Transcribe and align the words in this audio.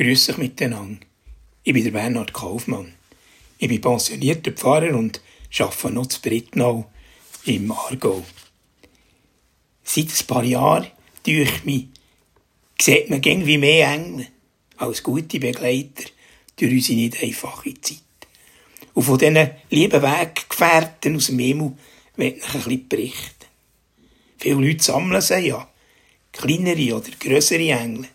Grüß 0.00 0.30
euch 0.30 0.38
miteinander. 0.38 1.04
Ich 1.62 1.74
bin 1.74 1.84
der 1.84 1.90
Bernhard 1.90 2.32
Kaufmann. 2.32 2.94
Ich 3.58 3.68
bin 3.68 3.82
pensionierter 3.82 4.50
Pfarrer 4.50 4.96
und 4.96 5.20
arbeite 5.58 5.90
noch 5.90 6.06
zu 6.06 6.22
Brittnau 6.22 6.90
im 7.44 7.70
Aargau. 7.70 8.24
Seit 9.84 10.06
ein 10.06 10.26
paar 10.26 10.42
Jahren, 10.42 10.86
durch 11.22 11.66
mich, 11.66 11.88
sieht 12.80 13.10
man 13.10 13.20
gäng 13.20 13.44
wie 13.44 13.58
mehr 13.58 13.92
Engel 13.92 14.28
als 14.78 15.02
gute 15.02 15.38
Begleiter 15.38 16.04
durch 16.56 16.72
unsere 16.72 16.98
nicht 16.98 17.22
einfache 17.22 17.78
Zeit. 17.82 17.98
Und 18.94 19.02
von 19.02 19.18
diesen 19.18 19.50
lieben 19.68 20.00
Weggefährten 20.00 21.16
aus 21.16 21.26
dem 21.26 21.40
Himmel 21.40 21.76
will 22.16 22.38
ich 22.38 22.42
ein 22.42 22.52
bisschen 22.62 22.88
berichten. 22.88 23.46
Viele 24.38 24.66
Leute 24.66 24.82
sammeln 24.82 25.20
sie 25.20 25.48
ja, 25.48 25.68
kleinere 26.32 26.96
oder 26.96 27.10
grössere 27.18 27.68
Engel. 27.68 28.08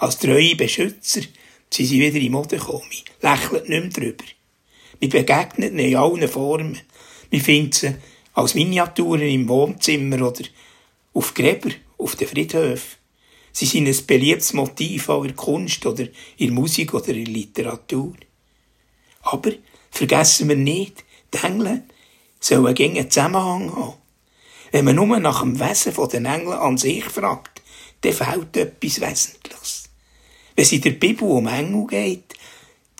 Als 0.00 0.20
treue 0.20 0.54
Beschützer 0.54 1.22
sind 1.22 1.86
sie 1.86 2.00
wieder 2.00 2.20
in 2.20 2.30
Mode 2.30 2.56
gekommen. 2.56 2.84
Lächelt 3.20 3.68
nicht 3.68 3.82
mehr 3.82 3.90
drüber. 3.90 4.24
Wir 5.00 5.08
begegnen 5.08 5.72
ihnen 5.72 5.90
in 5.90 5.96
allen 5.96 6.28
Formen. 6.28 6.78
Wir 7.30 7.40
finden 7.40 7.72
sie 7.72 7.96
als 8.32 8.54
Miniaturen 8.54 9.22
im 9.22 9.48
Wohnzimmer 9.48 10.24
oder 10.24 10.44
auf 11.14 11.34
Gräber, 11.34 11.70
auf 11.98 12.14
den 12.14 12.28
Friedhöfen. 12.28 12.96
Sie 13.50 13.66
sind 13.66 13.88
ein 13.88 14.06
beliebtes 14.06 14.52
Motiv 14.52 15.08
auch 15.08 15.24
in 15.24 15.34
Kunst 15.34 15.84
oder 15.84 16.06
in 16.36 16.54
Musik 16.54 16.94
oder 16.94 17.08
in 17.08 17.26
Literatur. 17.26 18.14
Aber 19.22 19.50
vergessen 19.90 20.48
wir 20.48 20.54
nicht, 20.54 21.04
die 21.34 21.44
Engel 21.44 21.82
sollen 22.38 22.74
gegen 22.76 22.98
einen 22.98 23.10
Zusammenhang 23.10 23.74
haben. 23.74 23.94
Wenn 24.70 24.84
man 24.84 24.94
nur 24.94 25.18
nach 25.18 25.40
dem 25.40 25.58
Wesen 25.58 25.92
der 25.92 26.34
Engel 26.34 26.52
an 26.52 26.78
sich 26.78 27.04
fragt, 27.04 27.62
dann 28.02 28.12
fehlt 28.12 28.56
etwas 28.56 29.00
Wesentliches. 29.00 29.87
Wenn 30.58 30.64
es 30.64 30.72
in 30.72 30.80
der 30.80 30.90
Bibel 30.90 31.28
um 31.28 31.46
Engel 31.46 31.86
geht, 31.86 32.34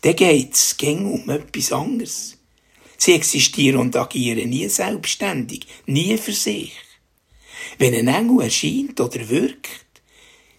dann 0.02 0.14
geht 0.14 0.54
es 0.54 0.76
um 0.80 1.28
etwas 1.28 1.72
anderes. 1.72 2.38
Sie 2.96 3.14
existieren 3.14 3.80
und 3.80 3.96
agieren 3.96 4.48
nie 4.48 4.68
selbstständig, 4.68 5.66
nie 5.84 6.16
für 6.18 6.32
sich. 6.32 6.72
Wenn 7.78 7.96
ein 7.96 8.06
Engel 8.06 8.44
erscheint 8.44 9.00
oder 9.00 9.28
wirkt, 9.28 9.90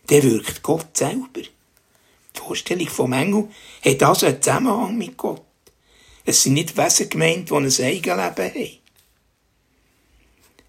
dann 0.08 0.24
wirkt 0.24 0.62
Gott 0.62 0.98
selber. 0.98 1.40
Die 1.40 2.38
Vorstellung 2.38 2.90
vom 2.90 3.14
Engel 3.14 3.48
hat 3.86 4.04
also 4.04 4.26
einen 4.26 4.42
Zusammenhang 4.42 4.98
mit 4.98 5.16
Gott. 5.16 5.46
Es 6.26 6.44
sind 6.44 6.56
nicht 6.56 6.76
Wesen 6.76 7.10
gemeint, 7.10 7.50
die 7.50 7.54
ein 7.54 7.64
Eigenleben 7.64 8.54
haben. 8.54 8.78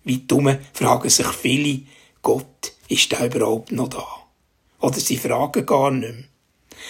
Wie 0.04 0.18
dumm 0.18 0.58
fragen 0.74 1.10
sich 1.10 1.26
viele, 1.26 1.80
Gott, 2.22 2.72
ist 2.86 3.10
der 3.10 3.26
überhaupt 3.26 3.72
noch 3.72 3.88
da? 3.88 4.19
Oder 4.80 4.98
sie 4.98 5.16
fragen 5.16 5.66
gar 5.66 5.90
nicht 5.90 6.14
mehr. 6.14 6.24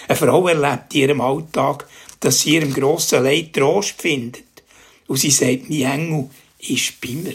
Eine 0.08 0.16
Frau 0.16 0.48
erlebt 0.48 0.94
in 0.94 1.00
ihrem 1.00 1.20
Alltag, 1.20 1.88
dass 2.20 2.40
sie 2.40 2.54
ihrem 2.54 2.72
grossen 2.72 3.24
Leid 3.24 3.52
Trost 3.52 4.00
findet. 4.00 4.44
Und 5.06 5.18
sie 5.18 5.30
sagt, 5.30 5.68
mein 5.68 5.82
Engel 5.82 6.30
ist 6.58 7.00
bei 7.00 7.10
mir. 7.10 7.34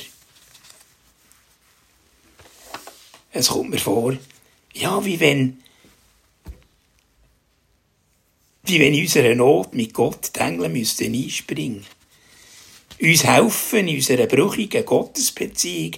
Es 3.32 3.50
kommt 3.50 3.70
mir 3.70 3.80
vor, 3.80 4.16
ja, 4.74 5.04
wie 5.04 5.20
wenn, 5.20 5.62
wie 8.64 8.80
wenn 8.80 8.94
in 8.94 9.02
unserer 9.02 9.36
Not 9.36 9.74
mit 9.74 9.94
Gott 9.94 10.32
die 10.36 10.40
Engel 10.40 10.70
müssten 10.70 11.14
einspringen. 11.14 11.86
Uns 13.02 13.26
helfen 13.26 13.88
in 13.90 13.96
unserer 13.98 14.26
brüchigen 14.28 14.86
Gottesbeziehung 14.86 15.96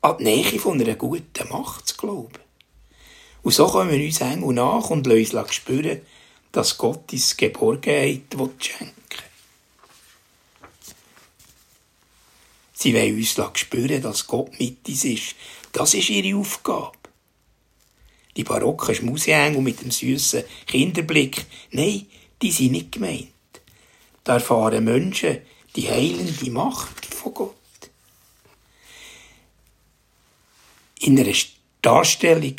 an 0.00 0.16
die 0.18 0.24
Nähe 0.24 0.58
von 0.58 0.80
einer 0.80 0.96
guten 0.96 1.48
Macht 1.48 1.86
zu 1.86 1.96
glauben. 1.96 2.43
Und 3.44 3.52
so 3.52 3.66
kommen 3.66 3.90
wir 3.90 4.04
uns 4.04 4.22
Engel 4.22 4.54
nach 4.54 4.88
und 4.88 5.06
lassen 5.06 5.36
uns 5.36 5.54
spüren, 5.54 6.00
dass 6.50 6.78
Gott 6.78 7.12
uns 7.12 7.36
Geborgenheit 7.36 8.22
schenken 8.58 8.94
will. 9.10 9.18
Sie 12.72 12.94
wollen 12.94 13.16
uns 13.16 13.58
spüren, 13.58 14.00
dass 14.00 14.26
Gott 14.26 14.58
mit 14.58 14.88
uns 14.88 15.04
ist. 15.04 15.36
Das 15.72 15.92
ist 15.92 16.08
ihre 16.08 16.38
Aufgabe. 16.38 16.96
Die 18.34 18.44
barocken 18.44 18.94
Schmusengel 18.94 19.60
mit 19.60 19.82
dem 19.82 19.90
süßen 19.90 20.44
Kinderblick, 20.66 21.44
nein, 21.70 22.06
die 22.40 22.50
sind 22.50 22.72
nicht 22.72 22.92
gemeint. 22.92 23.28
Da 24.24 24.34
erfahren 24.34 24.84
Menschen 24.84 25.42
die 25.76 25.88
heilende 25.90 26.50
Macht 26.50 27.04
von 27.04 27.34
Gott. 27.34 27.54
In 31.00 31.18
einer 31.18 31.34
Darstellung 31.82 32.56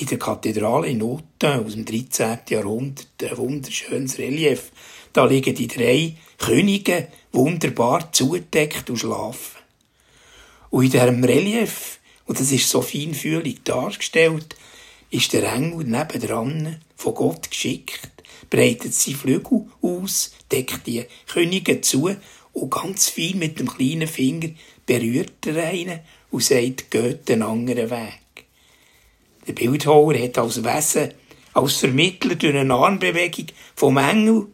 in 0.00 0.06
der 0.06 0.18
Kathedrale 0.18 0.88
in 0.88 1.02
Autun 1.02 1.64
aus 1.64 1.72
dem 1.72 1.84
13. 1.84 2.38
Jahrhundert 2.50 3.06
ein 3.22 3.36
wunderschönes 3.36 4.18
Relief. 4.18 4.70
Da 5.12 5.24
liegen 5.24 5.54
die 5.54 5.68
drei 5.68 6.14
Könige 6.38 7.08
wunderbar 7.32 8.12
zugedeckt 8.12 8.90
und 8.90 8.98
schlafen. 8.98 9.56
Und 10.70 10.84
in 10.84 10.90
diesem 10.90 11.24
Relief, 11.24 11.98
und 12.26 12.38
das 12.38 12.52
ist 12.52 12.68
so 12.68 12.82
feinfühlig 12.82 13.62
dargestellt, 13.64 14.56
ist 15.10 15.32
der 15.32 15.50
Engel 15.50 15.86
nebendran 15.86 16.78
von 16.96 17.14
Gott 17.14 17.50
geschickt, 17.50 18.10
breitet 18.50 18.92
seine 18.92 19.16
Flügel 19.16 19.66
aus, 19.80 20.32
deckt 20.52 20.86
die 20.86 21.04
Könige 21.26 21.80
zu 21.80 22.10
und 22.52 22.70
ganz 22.70 23.08
fein 23.08 23.38
mit 23.38 23.58
dem 23.58 23.68
kleinen 23.68 24.08
Finger 24.08 24.50
berührt 24.84 25.46
er 25.46 25.68
einen 25.68 26.00
und 26.30 26.42
sagt, 26.42 26.90
geht 26.90 27.30
einen 27.30 27.42
anderen 27.42 27.90
Weg. 27.90 28.25
Der 29.46 29.52
Bildhauer 29.52 30.18
hat 30.18 30.38
als 30.38 30.64
Wesen, 30.64 31.14
als 31.52 31.76
Vermittler 31.76 32.34
durch 32.34 32.54
eine 32.54 32.74
Armbewegung 32.74 33.46
vom 33.74 33.96
Engel 33.96 34.48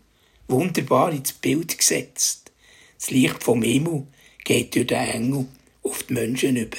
wunderbar 0.48 1.12
ins 1.12 1.32
Bild 1.32 1.76
gesetzt. 1.76 2.52
Das 2.98 3.10
Licht 3.10 3.42
vom 3.42 3.62
Himmel 3.62 4.06
geht 4.44 4.74
durch 4.74 4.86
den 4.86 5.08
Engel 5.08 5.46
auf 5.82 6.02
die 6.04 6.14
Menschen 6.14 6.56
über. 6.56 6.76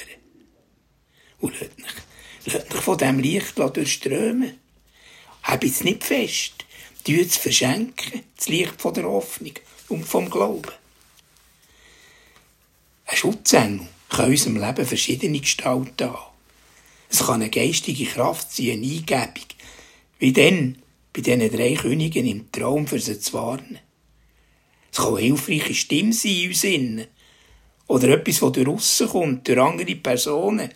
Und 1.40 1.54
lasst 1.60 1.78
mich, 1.78 2.54
lasst 2.54 2.72
mich 2.72 2.82
von 2.82 2.98
diesem 2.98 3.18
Licht 3.18 3.58
durchströmen. 3.58 4.58
Hab 5.42 5.64
es 5.64 5.84
nicht 5.84 6.04
fest. 6.04 6.64
Tut 7.04 7.26
es 7.26 7.36
verschenken, 7.36 8.22
das 8.36 8.48
Licht 8.48 8.80
von 8.80 8.94
der 8.94 9.04
Hoffnung 9.04 9.52
und 9.88 10.06
vom 10.06 10.30
Glauben. 10.30 10.72
Ein 13.04 13.16
Schutzengel 13.16 13.86
kann 14.08 14.30
unserem 14.30 14.56
Leben 14.56 14.86
verschiedene 14.86 15.40
Gestalten 15.40 16.10
haben. 16.10 16.33
Es 17.14 17.26
kann 17.26 17.42
eine 17.42 17.48
geistige 17.48 18.06
Kraft 18.06 18.50
sein, 18.50 18.72
eine 18.72 18.86
Eingebung. 18.86 19.46
Wie 20.18 20.32
denn 20.32 20.82
bei 21.12 21.20
diesen 21.20 21.48
drei 21.48 21.74
Königen 21.74 22.26
im 22.26 22.50
Traum 22.50 22.88
für 22.88 22.98
sie 22.98 23.20
zu 23.20 23.34
warnen. 23.34 23.78
Es 24.90 24.98
kann 24.98 25.14
eine 25.14 25.20
hilfreiche 25.20 25.74
Stimme 25.74 26.12
sein 26.12 26.32
in 26.32 26.48
uns 26.48 26.64
innen. 26.64 27.06
Oder 27.86 28.08
etwas, 28.08 28.40
das 28.40 28.50
durch 28.50 28.66
aussen 28.66 29.08
kommt, 29.08 29.46
durch 29.46 29.60
andere 29.60 29.94
Personen, 29.94 30.70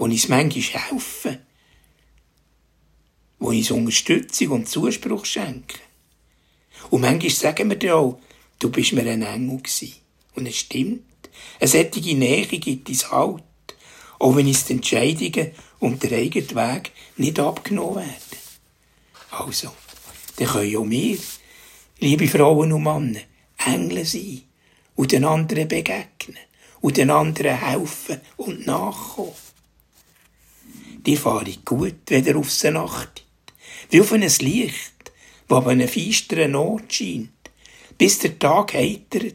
die 0.00 0.02
uns 0.02 0.28
manchmal 0.28 0.82
helfen. 0.82 1.38
Die 3.38 3.44
uns 3.44 3.70
Unterstützung 3.70 4.48
und 4.48 4.68
Zuspruch 4.68 5.24
schenken. 5.24 5.78
Und 6.90 7.02
manchmal 7.02 7.30
sagen 7.30 7.70
wir 7.70 7.76
dir 7.76 7.94
auch, 7.98 8.18
du 8.58 8.68
bist 8.68 8.94
mir 8.94 9.08
ein 9.08 9.22
Engel 9.22 9.58
gewesen. 9.58 9.94
Und 10.34 10.48
es 10.48 10.56
stimmt. 10.56 11.04
Eine 11.60 11.68
solche 11.68 12.16
Nähe 12.16 12.46
gibt 12.46 12.88
uns 12.88 13.12
Halt 13.12 13.44
auch 14.22 14.36
wenn 14.36 14.46
uns 14.46 14.66
die 14.66 14.74
Entscheidungen 14.74 15.50
und 15.80 16.00
der 16.04 16.16
eigene 16.16 16.54
Weg 16.54 16.92
nicht 17.16 17.40
abgenommen 17.40 17.96
werden. 17.96 18.38
Also, 19.30 19.72
dann 20.36 20.46
können 20.46 20.76
auch 20.76 20.88
wir, 20.88 21.18
liebe 21.98 22.28
Frauen 22.28 22.72
und 22.72 22.84
Männer, 22.84 23.20
Engel 23.66 24.04
sein 24.04 24.42
und 24.94 25.10
den 25.10 25.24
anderen 25.24 25.66
begegnen 25.66 26.38
und 26.80 26.98
den 26.98 27.10
anderen 27.10 27.58
helfen 27.58 28.20
und 28.36 28.64
nachkommen. 28.64 29.32
Die 31.04 31.16
fahren 31.16 31.56
gut, 31.64 32.02
wenn 32.06 32.24
er 32.24 32.36
auf 32.36 32.52
sie 32.52 32.68
achtet, 32.68 33.24
wie 33.90 34.00
auf 34.00 34.12
ein 34.12 34.20
Licht, 34.20 35.12
das 35.48 35.64
an 35.64 35.68
einem 35.68 35.88
feisteren 35.88 36.54
Ort 36.54 36.92
scheint, 36.94 37.50
bis 37.98 38.20
der 38.20 38.38
Tag 38.38 38.74
heitert 38.74 39.34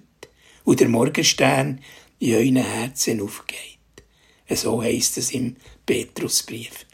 und 0.64 0.80
der 0.80 0.88
Morgenstern 0.88 1.82
in 2.20 2.36
euren 2.36 2.56
Herzen 2.56 3.20
aufgeht. 3.20 3.77
So 4.50 4.82
heisst 4.82 5.18
es 5.18 5.32
im 5.32 5.56
Petrusbrief. 5.86 6.86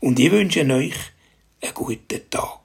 Und 0.00 0.18
ich 0.18 0.30
wünsche 0.30 0.64
euch 0.70 0.94
einen 1.60 1.74
guten 1.74 2.30
Tag. 2.30 2.63